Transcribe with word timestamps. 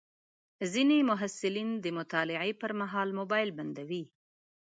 ځینې 0.73 0.97
محصلین 1.09 1.69
د 1.83 1.85
مطالعې 1.97 2.53
پر 2.61 2.71
مهال 2.81 3.09
موبایل 3.19 3.49
بندوي. 3.57 4.03